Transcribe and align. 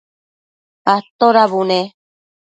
atoda 0.95 1.43
bune? 1.51 1.79